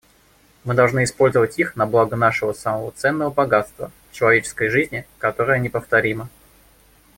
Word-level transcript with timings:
Мы 0.63 0.73
должны 0.73 1.03
использовать 1.03 1.59
их 1.59 1.75
на 1.75 1.85
благо 1.85 2.15
нашего 2.15 2.53
самого 2.53 2.89
ценного 2.89 3.29
богатства— 3.29 3.91
человеческой 4.11 4.69
жизни, 4.69 5.05
которая 5.19 5.59
неповторима. 5.59 6.27